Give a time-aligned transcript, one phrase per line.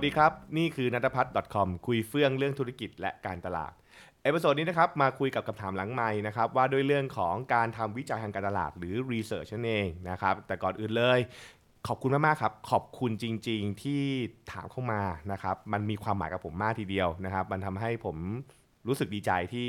[0.00, 3.72] วัสดีครับ นี่คือนัทพัฒน์ .com คุยเฟื่องเรื่องธุรกิจและการตลาด
[4.22, 11.18] episode นี้นะครับมาคุยกับคำถามหลังไมค์นะครับว่าด้วยเรื่องของการทำวิจัยทางการตลาดหรือ research นั่นเองนะครับแต่ก่อนอื่นเลย
[11.86, 14.02] ขอบคุณมากๆครับ ขอบคุณจริง ๆที่
[14.52, 15.02] ถามเข้ามา
[15.32, 18.16] นะครับมันมีความหมายกับผมมากทีเดียวนะครับ มันทำให้ผม
[18.86, 19.68] รู้สึกดีใจที่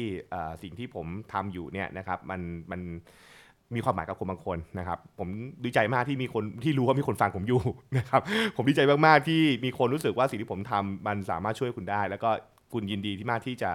[0.62, 2.42] สิ่งที่ผมทำอยู่เนี่ยนะครับมัน
[2.72, 2.84] มันม
[3.76, 5.28] มีความหมายกับคนบางคนนะครับ ผม
[5.66, 7.62] ดีใจมากที่มีคนที่รู้ว่ามีคนฟังผมอยู่
[7.98, 8.22] นะครับ
[8.56, 12.30] ผมดีใจมากๆที่มีคนรู้สึกว่าสิ่งที่ผมทำมันสามารถช่วยคุณได้ แล้วก็
[12.74, 13.72] คุณยินดีที่มากที่จะ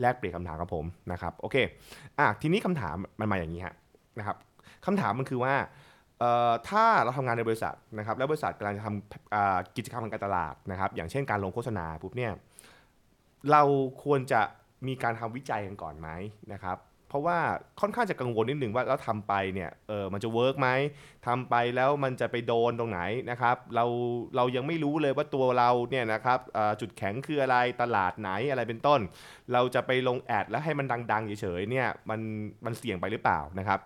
[0.00, 1.56] แลกเปลี่ยนคำถามกับผมนะครับโอเค
[2.18, 3.74] อะทีนี้คำถามมันมาอย่างนี้ฮะ
[4.18, 4.36] นะครับ
[4.86, 5.54] คำถามมันคือว่า
[6.18, 12.32] เอ่อถ้าเราทำงานในบริษัทนะครับแล้วบริษัทกำลังจะทำกิจกรรมทางการตลาดนะครับ อย่างเช่นการลงโฆษณาปุ๊บเนี่ย
[13.50, 13.62] เรา
[14.04, 14.40] ควรจะ
[14.86, 16.08] มีการทำวิจัยกันก่อนไหม
[16.52, 16.76] นะครับ
[17.10, 17.38] เพราะว่า
[17.80, 20.68] ค่อนข้างจะกังวลนิดหนึ่งว่าแล้วทำไปเนี่ยเออมันจะเวิร์กไหม
[21.26, 23.84] ทำไปแล้วมันจะไปโดนตรงไหนนะครับ เรา
[24.36, 26.38] เรายังไม่รู้เลยว่าตัวเราเนี่ยนะครับ
[26.80, 29.00] จุดแข็งคืออะไรตลาดไหนอะไรเป็นต้น
[29.52, 32.20] เราจะไปลงแอดแล้วให้มันดังๆเฉยๆเนี่ยมัน
[32.64, 33.78] มันเสี่ยงไปหรือเปล่านะครับ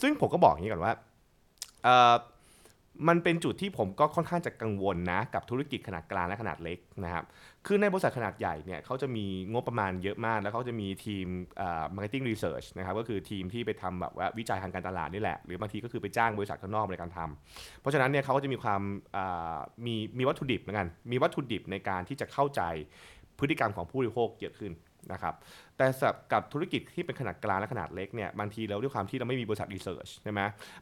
[0.00, 0.92] ซึ่งผมก็บอกอย่างนี้ก่อนว่า
[1.84, 2.14] เออ
[3.08, 7.24] มันเป็นจุดที่ผมก็ค่อนข้างจะกังวลนะกับธุรกิจขนาดกลางและขนาดเล็กนะครับ
[7.66, 11.26] คือในบริษัทขนาดใหญ่เนี่ยเขาจะมีงบประมาณเยอะมาก แล้วเขาจะมีทีม
[11.58, 18.82] เอ่อ marketing research นะครับก็คือทีมที่ไปทำแบบว่าวิจัยทางการตลาดนี่แหละ หรือบางทีก็คือไปจ้างบริษัทข้างนอกในการทำเพราะฉะนั้นเนี่ยเขาก็จะมีความ
[19.16, 22.62] อ่ามีมีวัตถุดิบเหมือนกัน มีวัตถุดิบในการที่จะเข้าใจ
[23.38, 24.72] พฤติกรรมของผู้บริโภคเยอะขึ้น
[25.12, 25.34] นะครับ
[25.76, 25.86] แต่
[26.32, 30.40] กับธุรกิจที่เป็นขนาดกลางและขนาดเล็กเนี่ยบางทีเราด้วยความที่เราไม่มีบริษัทรีเสิร์ชใช่ไหม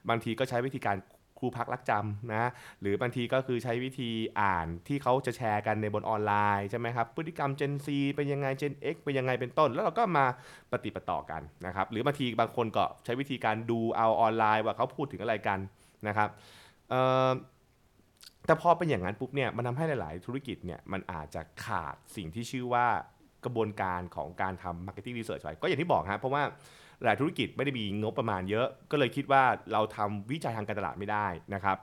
[0.08, 0.97] บางทีก็ใช้วิธีการ
[1.39, 10.27] ครูพักรักจำนะหรือบางทีก็คือใช้วิธีอ่านที่เขาจะแชร์กันในบนออนไลน์ใช่ไหมครับพฤติกรรม Gen Z เป็นยังไง Gen X เป็นยังไงเป็นต้น แล้วเราก็มา
[10.73, 15.59] ปฏิปต่อกันนะครับหรือบางทีบางคนก็ใช้วิธีการดูเอาออนไลน์ว่าเขาพูดถึงอะไรกัน
[16.09, 16.29] นะครับ
[18.46, 22.86] แต่พอเป็นอย่างนั้นปุ๊บเนี่ยมันทำให้หลาย ๆ ธุรกิจเนี่ยมันอาจจะขาดสิ่งที่ชื่อว่า
[23.46, 26.42] กระบวนการของการทำ marketing research ไว้ก็อย่างที่บอกฮะเพราะว่า
[27.05, 29.42] หลายธุรกิจไม่ได้มีงบประมาณเยอะ ก็เลยคิดว่า
[29.73, 31.77] เราทำวิจัยทางการตลาดไม่ได้นะครับ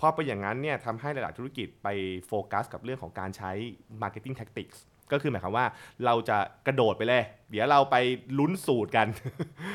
[0.00, 1.88] พอเป็นอย่างนั้นเนี่ยทำให้หลาย ๆ ธุรกิจไป
[2.26, 3.50] โฟกัสกับเรื่องของการใช้
[4.02, 4.78] marketing tactics
[5.12, 5.66] ก็คือหมายความว่า
[6.04, 7.96] เราจะกระโดดไปเลย เดี๋ยวเราไป
[8.38, 9.06] ลุ้นสูตรกัน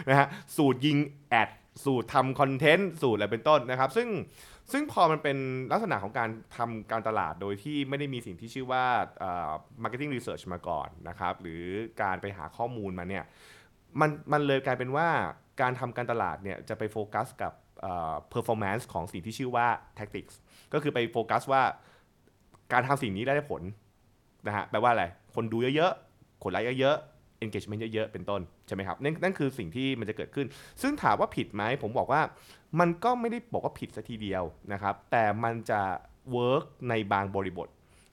[0.09, 0.27] นะฮะ
[0.57, 0.97] สูตรยิง
[1.29, 1.49] แอด
[1.85, 4.07] สูตรทำคอนเทนต์สูตรอะไรเป็นต้นนะครับ ซึ่ง
[4.71, 5.37] ซึ่งพอมันเป็น
[5.71, 8.85] ลักษณะของการทำการตลาดโดยที่ไม่ได้มีสิ่งที่ชื่อว่า
[9.83, 11.63] marketing research มาก่อนนะครับ หรือ
[12.01, 13.23] การไปหาข้อมูลมาเนี่ย
[13.99, 15.07] มันมันเลยกลายเป็นว่า
[15.61, 17.53] การทำการตลาดเนี่ยจะไปโฟกัสกับ
[18.33, 19.67] performance ของสิ่งที่ชื่อว่า
[19.99, 20.35] tactics
[20.73, 21.63] ก็คือไปโฟกัสว่า
[22.73, 23.61] การทำสิ่งนี้ได้ผล
[24.47, 27.12] นะฮะแปลว่าอะไร คนดูเยอะๆ คนไลค์เยอะๆ
[27.45, 30.47] engagement เยอะๆ เป็นต้น ใช่ไหมครับนั่นนั่นคือสิ่งที่มันจะเกิดขึ้น
[30.81, 32.21] ซึ่งถามว่าผิดไหมผมบอกว่า
[32.79, 34.43] มันก็ไม่ได้บอกว่าผิดซะทีเดียว
[34.73, 35.81] นะครับ แต่มันจะ
[36.35, 37.67] work ในบางบริบท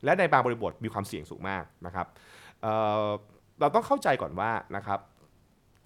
[0.05, 2.07] และในบางบริบทมีความเสี่ยงสูงมากนะครับ
[2.63, 5.01] เเราต้องเข้าใจก่อนว่านะครับ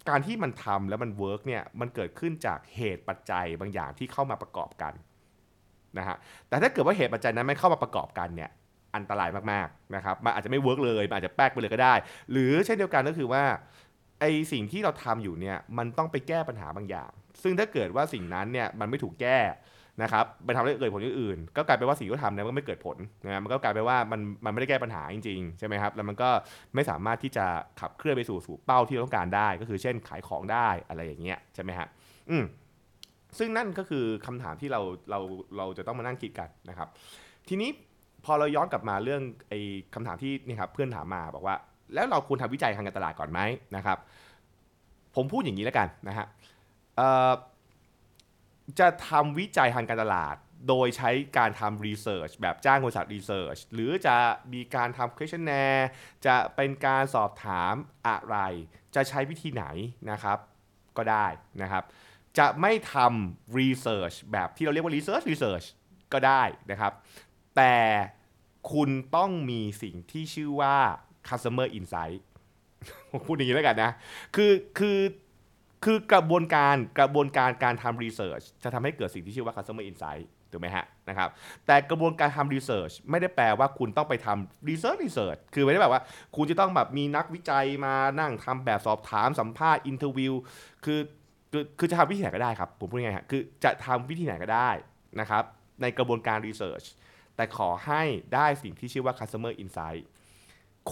[0.09, 4.93] การที่มันทำแล้วมัน work เนี่ยมันเกิดขึ้นจากเหตุปัจจัยบางอย่างที่เข้ามาประกอบกัน
[5.99, 6.17] นะฮะ
[6.49, 8.51] แต่ถ้าเกิดว่าเหตุปัจจัยนั้นไม่เข้ามาประกอบกันเนี่ย
[8.97, 11.95] อันตรายมากๆนะครับมันอาจจะไม่ work เลยมันอาจจะแป๊กไปเลยก็ได้
[12.31, 13.45] หรือเช่นเดียวกันก็คือว่า
[14.21, 17.11] ไอสิ่งที่เราทำอยู่เนี่ยมันต้องไปแก้ปัญหาบางอย่าง
[17.43, 19.39] ซึ่งถ้าเกิดว่าสิ่งนั้นเนี่ยมันไม่ถูกแก้
[20.03, 26.31] นะครับไปทำให้เกิดผลอย่างอื่น ก็กลายเป็นว่าสิ่งที่เราทำเนี่ยมันก็ไม่เกิดผลนะมันก็กลายเป็นว่ามันมันไม่ได้แก้ปัญหาจริงๆใช่ไหมครับแล้วมันก็
[26.75, 27.47] ไม่สามารถที่จะ
[27.81, 31.89] ขับเคลื่อนไปสู่สู่เป้าที่เราต้องการได้ ก็คือเช่นขายของได้อะไรอย่างเงี้ยใช่ไหมฮะ
[32.31, 32.45] อืม
[33.39, 34.81] ซึ่งนั่นก็คือคำถามที่เรา
[35.11, 35.21] เรา
[35.57, 36.89] เราจะต้องมานั่งคิดกันนะครับ
[37.49, 37.71] ทีนี้
[38.25, 39.61] พอเราย้อนกลับมาเรื่องไอ้
[39.95, 41.57] คำถามที่นี่ครับเพื่อนถามมาบอกว่า
[41.95, 43.41] แล้วเราควรทำวิจัยทางการตลาดก่อนไหม
[43.77, 43.99] นะครับ
[45.15, 46.27] ผมพูดอย่างนี้แล้วกันนะฮะ
[48.79, 50.37] จะทำวิจัยทางการตลาด
[50.69, 54.17] โดยใช้การทำ research แบบจ้างบริษัท research หรือจะ
[54.53, 55.85] มีการทำ questionnaire
[56.27, 57.75] จะเป็นการสอบถาม
[58.09, 58.37] อะไร
[58.95, 59.65] จะใช้วิธีไหน
[60.11, 60.39] นะครับ
[60.97, 61.27] ก็ได้
[61.63, 61.85] นะครับ
[62.39, 65.67] จะไม่ทำ research แบบที่เราเรียกว่า research research
[66.13, 66.93] ก็ได้นะครับ
[67.57, 67.75] แต่
[68.73, 70.77] คุณต้องมีสิ่งที่ชื่อว่า
[71.29, 72.21] customer insight
[73.11, 73.93] ผมพูดอย่างนี้แล้วกันนะ
[74.37, 74.99] คือคือ
[75.85, 81.29] คือกระบวนการกระบวนการการทำ research จะทำให้เกิดสิ่งที่ชื่อว่า customer insight ถูกไหมฮะนะครับ
[81.67, 86.03] แต่กระบวนการทำ research ไม่ได้แปลว่าคุณต้องไปทำ research research คือไม่ได้แบบว่า
[86.37, 90.33] คุณจะต้องแบบมีนักวิจัยมานั่งทำแบบสอบถามสัมภาษณ์ interview
[90.85, 91.01] คือ
[91.53, 94.71] คือคือจะทำวิธีไหนก็ได้ครับ ผมพูดง่ายๆฮะคือจะทำวิธีไหนก็ได้
[95.21, 95.45] นะครับ
[95.83, 96.87] ในกระบวนการ research
[97.37, 98.03] แต่ขอให้
[98.35, 100.03] ได้สิ่งที่ชื่อว่า customer insight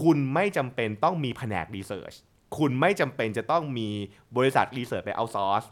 [0.00, 2.16] คุณไม่จำเป็นต้องมีแผนก research
[2.58, 3.88] คุณไม่จำเป็นจะต้องมี
[4.36, 5.66] บริษัท research ไป outsource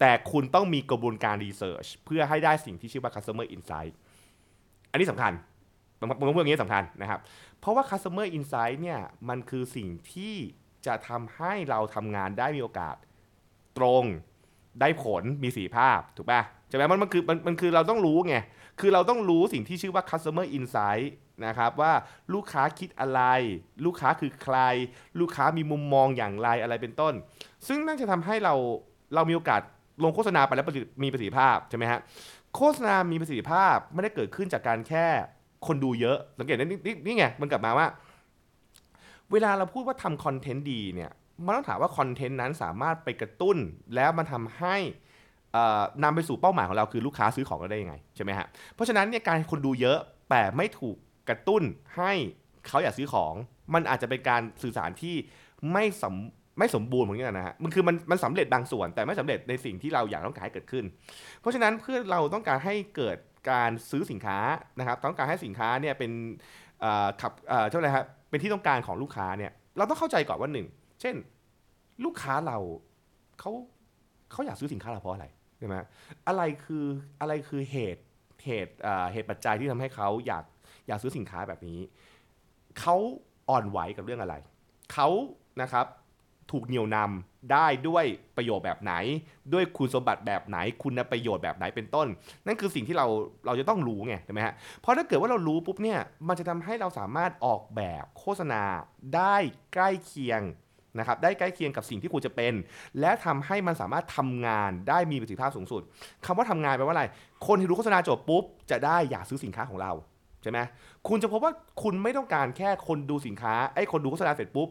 [0.00, 3.92] แต่คุณต้องมีกระบวนการ research เพื่อให้ได้สิ่งที่ชื่อว่า customer insight
[4.90, 5.32] อันนี้สำคัญ
[6.00, 7.20] ผมผมพูดอย่างนี้สำคัญนะครับ
[7.60, 10.34] เพราะว่า customer insight เนี่ยมันคือสิ่งที่
[10.86, 12.96] จะทำให้เราทำงานได้มีโอกาส
[13.78, 14.04] ตรง
[14.80, 18.36] ได้ผลมีสีภาพถูกป่ะใช่ไหมมันมันคือมันมันคือเราต้องรู้ไง
[18.80, 21.08] คือเราต้องรู้สิ่งที่ชื่อว่า customer insight
[21.46, 21.92] นะครับว่า
[22.34, 23.20] ลูกค้าคิดอะไร
[23.84, 24.56] ลูกค้าคือใคร
[25.20, 27.14] ลูกค้ามีมุมมองอย่างไรอะไรเป็นต้น
[27.66, 28.54] ซึ่งน่าจะทำให้เรา
[29.14, 29.60] เรามีโอกาส
[30.04, 30.66] ลงโฆษณาไปแล้ว
[31.02, 32.00] มีประสิทธิภาพใช่ไหมฮะ
[32.56, 35.06] โฆษณามีประสิทธิภาพไม่ได้เกิดขึ้นจากการแค่
[35.66, 37.86] คนดูเยอะ สังเกตนะนี่นี่นี่ไงมันกลับมาว่า
[39.32, 41.10] เวลาเราพูดว่าทำคอนเทนต์ดีเนี่ย
[41.44, 43.56] มันต้องถามว่าคอนเทนต์นั้นสามารถไปกระตุ้น
[43.94, 44.76] แล้วมันทำให้
[46.04, 49.98] นำไปสู่เป้าหมายของเราคือลูกค้าซื้อของเราได้ยังไงใช่ไหมฮะเพราะฉะนั้นเนี่ยการคนดูเยอะ
[50.30, 50.96] แต่ไม่ถูก
[51.28, 51.62] กระตุ้น
[51.96, 52.12] ให้
[52.68, 53.34] เขาอยากซื้อของ
[53.74, 55.14] มันอาจจะเป็นการสื่อสารที่
[55.72, 56.14] ไม่สม
[56.58, 60.84] ไม่สมบูรณ์เหมือนกันนะฮะมันคือมันมันสำเร็จบางส่วน แต่ไม่สำเร็จในสิ่งที่เราอยากต้องการให้เกิดขึ้น
[61.40, 63.16] เพราะฉะนั้นเพื่อเราต้องการให้เกิด
[63.50, 64.38] การซื้อสินค้า
[64.78, 66.10] นะครับ ต้องการให้สินค้าเนี่ยเป็น
[67.20, 70.66] ขับเอ่อเท่าไหร่ครับเป็นที่ต้องการของลูกค้าเนี่ยเราต้องเข้าใจก่อนว่าหนึ่ง
[71.00, 71.14] เช่น
[72.04, 72.58] ลูกค้าเรา
[73.40, 73.50] เขา
[74.30, 75.26] เขาอยากซื้อสินค้าเราเพราะอะไร
[75.58, 75.76] ใช่ไหม
[76.28, 76.84] อะไรคือ
[77.20, 78.02] อะไรคือเหตุ
[78.44, 80.44] เหตุเอ่อเหตุปัจจัยที่ทำให้เขาอยาก
[80.88, 81.80] อยากซื้อสินค้าแบบนี้
[82.80, 82.96] เขา
[83.48, 84.34] อ่อนไหวกับเรื่องอะไร
[84.92, 85.08] เขา
[85.62, 85.86] นะครับ
[86.50, 88.04] ถูกเหนี่ยวนำได้ด้วย
[88.36, 88.92] ประโยชน์แบบไหน
[89.52, 92.06] ด้วยคุณสมบัติแบบไหน คุณประโยชน์แบบไหนเป็นต้น
[92.46, 93.06] นั่นคือสิ่งที่เรา
[93.46, 98.62] เราจะต้องรู้ไงใช่ไหมฮะเพราะถ้าเกิดว่าเรารู้ปุ๊บเนี่ยมันจะทำให้เราสามารถออกแบบโฆษณา
[99.14, 99.36] ได้
[99.74, 100.42] ใกล้เคียง
[100.98, 102.54] นะครับได้ใกล้เคียงกับสิ่งที่ควรจะเป็น
[103.00, 105.82] และทำให้มันสามารถทำงานได้มีประสิทธิภาพสูงสุด
[106.26, 107.04] คำว่าทำงานแปลว่าอะไร
[107.46, 109.92] คนที่รู้โฆษณาจบปุ๊บจะได้อยากซื้อสินค้าของเรา
[110.42, 110.58] ใช่ไหม
[111.08, 111.52] คุณจะพบว่า
[111.82, 114.68] คุณไม่ต้องการแค่คนดูสินค้าไอ้คนดูโฆษณาเสร็จปุ๊บ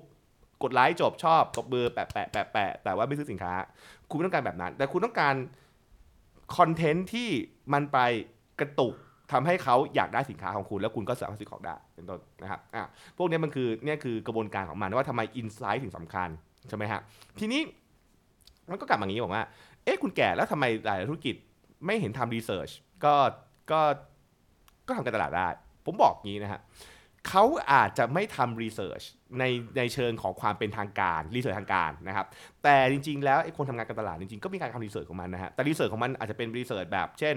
[0.63, 3.53] กดไลค์จบชอบตบมือแปะแปะแปะแปะแต่ว่าไม่ซื้อสินค้า
[4.09, 5.35] คุณไม่ต้องการแบบนั้น แต่คุณต้องการ
[6.57, 7.29] คอนเทนต์ที่
[7.73, 7.99] มันไป
[8.59, 8.93] กระตุก
[9.31, 12.83] ทำให้เขาอยากได้สินค้าของคุณ แล้วคุณก็สามารถซื้อของได้เป็นต้นนะครับอะ
[13.17, 16.29] พวกนี้มันคือเนี่ยคือกระบวนการของมันว่าทำไมอินไซต์ถึงสำคัญ
[16.69, 17.01] ใช่ไหมฮะ
[17.39, 17.61] ทีนี้
[18.69, 19.43] มันก็กลับมาอย่างนี้บอกว่า
[19.83, 21.35] เอ๊ะคุณแก่แล้วทำไมหลายธุรกิจ
[21.85, 22.69] ไม่เห็นทำรีเสิร์ช
[23.05, 23.15] ก็
[23.71, 23.81] ก็
[24.87, 25.47] ก็ทำการตลาดได้
[25.85, 26.61] ผมบอกงี้นะฮะ
[27.27, 29.01] เขาอาจจะไม่ทำรีเสิร์ช
[29.39, 29.43] ใน
[29.77, 32.25] ในเชิงของความเป็นทางการรีเสิร์ชทางการนะครับ
[32.63, 37.35] แต่จริงๆ แล้วไอ้คนทำงานการตลาดจริงๆ ก็มีการทำ research ของมันนะฮะแต่ research ของมันอาจจะเป็น research แบบ เช่น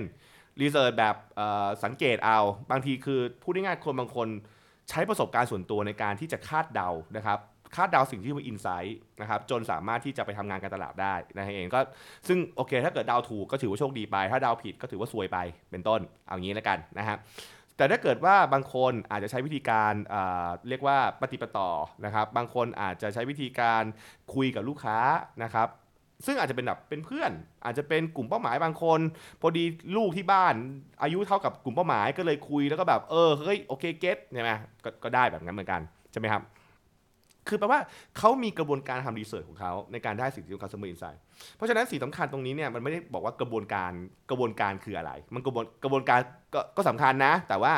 [0.60, 1.16] research แบบ
[1.84, 2.38] สังเกตเอา
[2.70, 4.28] บางทีคือพูดง่ายๆคนบางคน
[4.90, 7.38] ใช้ประสบการณ์ส่วนตัวในการที่จะคาดเดานะครับ
[7.76, 11.80] คาดเดาสิ่งที่เรียกว่า insight นะครับจนสามารถที่จะไปทำงานการตลาดได้นะฮะเองก็
[12.28, 15.38] ซึ่งโอเค ถ้าเกิดเดาถูกก็ถือว่าโชคดีไป ถ้าเดาผิดก็ถือว่าซวยไป
[15.70, 17.16] เป็นต้นเอางี้แล้วกันนะฮะ
[17.76, 21.70] แต่ถ้าเกิดว่าบางคนอาจจะใช้วิธีการเอ่อเรียกว่าปะติดปะต่อ
[22.04, 23.82] นะครับ บางคนอาจจะใช้วิธีการ
[24.34, 24.98] คุยกับลูกค้า
[25.42, 25.68] นะครับ
[26.26, 27.32] ซึ่งอาจจะเป็นแบบเป็นเพื่อน
[27.64, 29.00] อาจจะเป็นกลุ่มเป้าหมายบางคน
[29.40, 29.64] พอดี
[29.96, 30.54] ลูกที่บ้าน
[31.02, 34.50] อายุเท่ากับกลุ่มเป้าหมายก็เลยคุยแล้วก็แบบเออเฮ้ยโอเคเก็ตใช่ไหม
[34.84, 35.80] กก็ได้แบบนั้นเหมือนกัน
[36.12, 36.42] ใช่ไหมครับ
[37.48, 37.80] คือแปลว่า
[38.18, 41.18] เขามีกระบวนการทำรีเสิร์ชของเขาในการได้สิ่งที่เรียกว่า customer insight
[41.56, 43.92] เพราะฉะนั้นสิ่งสำคัญตรงนี้เนี่ยมันไม่ได้บอกว่ากระบวนการ
[44.30, 46.20] กระบวนการคืออะไร มันกระบวนกระบวนการ
[46.54, 47.72] ก็ก็สำคัญนะ แต่ว่า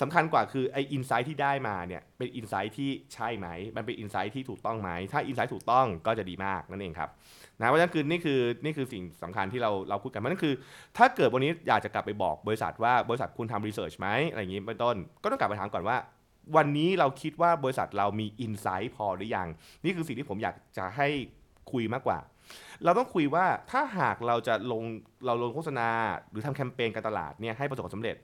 [0.00, 7.10] สำคัญกว่าคือไอ้ insight ที่ได้มาเนี่ยเป็น insight ที่ใช่ไหม มันเป็น insight ที่ถูกต้องไหม ถ้า insight ถูกต้องก็จะดีมากนั่นเองครับ
[7.58, 10.54] นะเพราะฉะนั้นคือนี่คือนี่คือสิ่งสำคัญที่เราเราพูดกันมันนั่นคือ
[10.96, 15.96] ถ้าเกิดวันนี้อยากจะกลับไปบอกบริษัทว่าบริษัทคุณทำ research ไหมอะไรอย่างนี้เป็นต้น ก็ต้องกลับไปถามก่อนว่า
[16.56, 19.48] วันนี้เราคิดว่าบริษัทเรามี insight พอหรือยัง
[19.84, 21.08] นี่คือสิ่งที่ผมอยากจะให้
[21.72, 22.18] คุยมากกว่า
[22.84, 24.82] เราต้องคุยว่าถ้าหากเราจะลง
[25.26, 25.88] เราลงโฆษณา
[26.30, 28.16] หรือทำแคมเปญการตลาดเนี่ยให้ประสบความสำเร็จ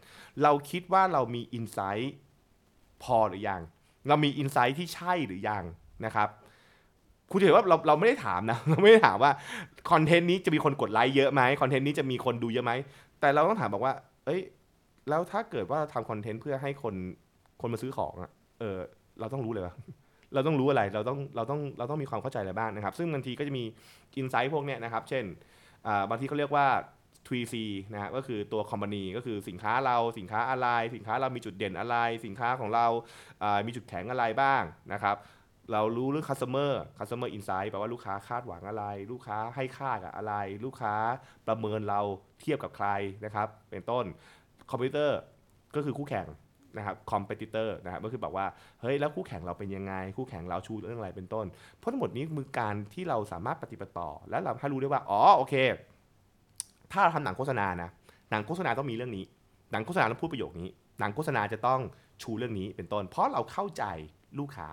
[0.43, 2.15] เราคิดว่าเรามีอินไซต์
[3.03, 3.61] พอหรือยัง
[4.09, 5.65] เรามีอินไซต์ที่ใช่หรือยัง
[6.05, 6.29] นะครับ
[7.31, 9.33] คุณจะเห็นว่าเราเราไม่ได้ถามนะเราไม่ได้ถามว่า
[9.91, 12.73] คอนเทนต์นี้จะมีคนกดไลค์เยอะไหมคอนเทนต์นี้จะมีคนดูเยอะไหม
[13.21, 14.41] แต่เราต้องถามบอกว่า เอ้ย
[15.09, 16.95] แล้วถ้าเกิดว่าทำคอนเทนต์เพื่อให้คน
[17.61, 18.79] คนมาซื้อของอะเออ
[19.21, 19.75] เราต้องรู้เลยว่า
[20.35, 23.65] เราต้องรู้อะไรเราต้องเราต้องเราต้องมีความเข้าใจอะไรบ้างนะครับ ซึ่งบางทีก็จะมี
[24.17, 25.25] อินไซต์พวกเนี้ยนะครับ เช่น
[26.11, 26.67] บางทีเขาเรียกว่า
[27.29, 27.55] 3C
[27.93, 31.97] นะก็คือตัวคอมพานีก็คือสินค้าเราสินค้าอะไร สินค้าเรามีจุดเด่นอะไร
[32.27, 32.87] สินค้าของเรา
[33.43, 34.63] อ่ามีจุดแข็งอะไรบ้าง
[34.93, 35.17] นะครับ
[35.73, 40.35] เรารู้เรื่อง customer customer insight แปลว่าลูกค้าคาดหวังอะไร ลูกค้าให้ค่ากับอะไร
[40.65, 40.95] ลูกค้า
[41.47, 42.01] ประเมินเรา
[42.41, 42.89] เทียบกับใคร
[43.25, 44.05] นะครับ เป็นต้น
[44.71, 45.19] คอมพิวเตอร์
[45.75, 46.27] ก็คือคู่แข่ง
[46.77, 48.47] นะครับ competitor นะครับก็คือแบบว่า
[48.81, 51.47] เฮ้ยแล้วคู่แข่งเราเป็นยังไง คู่แข่งเราชูเรื่องอะไรเป็นต้น
[51.79, 55.55] เพราะทั้งหมดนี้คือการที่เราสามารถปฏิบัติต่อ และเราให้รู้ได้ว่าอ๋อโอเค
[56.93, 57.91] ถ้าเราทำหนังโฆษณานะ
[58.31, 59.25] หนังโฆษณาต้องมีเรื่องนี้
[59.73, 60.69] หนังโฆษณาต้องพูดประโยคนี้
[61.01, 61.81] หนังโฆษณาจะต้อง
[62.23, 63.85] ชูเรื่องนี้เป็นต้น เพราะเราเข้าใจ
[64.39, 64.69] ลูกค้า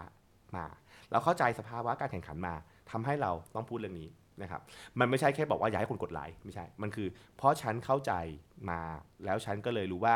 [0.56, 0.66] มา
[1.12, 2.54] เราเข้าใจสภาวะการแข่งขันมา
[2.92, 4.08] ทำให้เราต้องพูดเรื่องนี้
[4.42, 4.62] นะครับ
[5.00, 8.14] มันไม่ใช่แค่บอกว่าอยากให้คนกดไลค์ไม่ใช่ มันคือ เพราะฉันเข้าใจ
[8.70, 8.82] มา
[9.26, 10.16] แล้วฉันก็เลยรู้ว่า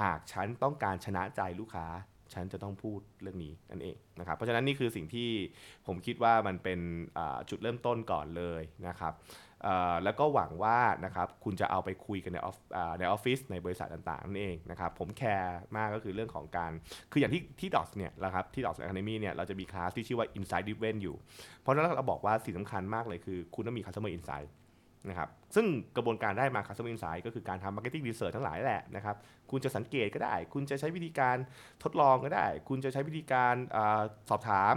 [0.00, 1.86] หากฉันต้องการชนะใจลูกค้า
[2.34, 5.30] ฉันจะต้องพูดเรื่องนี้นั่นเองนะครับเพราะฉะนั้นนี่คือสิ่งที่
[5.86, 6.80] ผมคิดว่ามันเป็น
[7.50, 9.12] จุดเริ่มต้นก่อนเลยนะครับ
[10.04, 12.56] แล้วก็หวังว่านะครับคุณจะเอาไปคุยกันในออฟ
[12.98, 16.72] ในออฟฟิศในบริษัทต่างๆนั่นเองนะครับผมแคร์มากก็คือเรื่องของการ
[17.12, 21.16] คืออย่างที่ที่ดอ s เนี่ยนะครับที่ดอ s Academy เนี่ยเราจะมีคลาสที่ชื่อว่า Insight Driven อยู่
[21.60, 24.48] เพราะฉะนั้นเราบอกว่าสิ่งสำคัญมากเลยคือ คุณต้องมี Customer Insight
[25.08, 29.16] นะครับซึ่งกระบวนการได้มา Customer Insight ก็คือการทำ Marketing Research ทั้งหลายแหละนะครับ
[29.50, 31.36] คุณจะสังเกตก็ได้ คุณจะใช้วิธีการ
[31.82, 33.78] ทดลองก็ได้ คุณจะใช้วิธีการอ
[34.30, 34.74] สอบถาม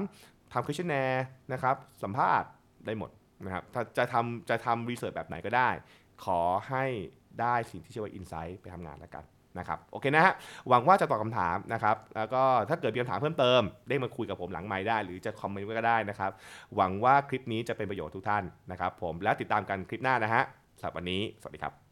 [0.54, 1.20] ทำ questionnaire
[1.54, 2.50] นะครับสัมภาษณ์
[2.86, 3.12] ได้หมด
[3.46, 3.64] นะครับ
[3.98, 5.70] จะทำจะทำรีเสิร์ชแบบไหนก็ได้
[6.26, 6.86] ขอให้
[7.42, 9.24] ได้สิ่งที่ชื่อว่าอินไซต์ไปทำงานแล้วกัน
[9.60, 10.34] นะครับโอเคนะฮะ
[10.70, 16.32] หวังว่าจะตอบคำถามนะครับแล้วก็ถ้าเกิดมีคำถามเพิ่มเติมได้มาคุยกับผมหลังไมค์ได้ หรือจะคอมเมนต์ก็ได้นะครับ
[16.76, 20.44] หวังว่าคลิปนี้จะเป็นประโยชน์ทุกท่านนะครับผมและติดตามกันคลิปหน้านะฮะ
[20.80, 21.87] สำหรับวันนี้ สวัสดีครับ